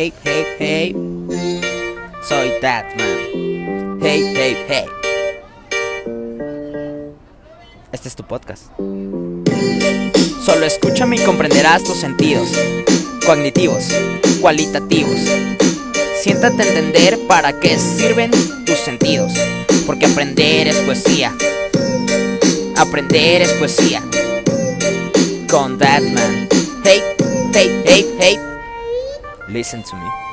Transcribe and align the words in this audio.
Hey, 0.00 0.12
hey, 0.22 0.44
hey. 0.60 0.92
Soy 2.22 2.52
Tatman. 2.60 3.98
Hey, 4.00 4.32
hey, 4.32 4.56
hey. 4.68 4.84
Este 7.90 8.06
es 8.06 8.14
tu 8.14 8.22
podcast. 8.22 8.66
Solo 10.46 10.66
escúchame 10.66 11.16
y 11.16 11.18
comprenderás 11.24 11.82
tus 11.82 11.96
sentidos 11.96 12.48
cognitivos, 13.26 13.88
cualitativos. 14.40 15.18
Siéntate 16.22 16.62
a 16.62 16.66
entender 16.68 17.18
para 17.26 17.58
qué 17.58 17.76
sirven 17.76 18.30
tus 18.64 18.78
sentidos, 18.78 19.32
porque 19.84 20.06
aprender 20.06 20.68
es 20.68 20.76
poesía. 20.76 21.34
Aprender 22.76 23.42
es 23.42 23.52
poesía. 23.54 24.00
Con 25.50 25.76
Batman. 25.76 26.48
Hey. 26.84 27.17
Listen 29.48 29.82
to 29.82 29.96
me. 29.96 30.27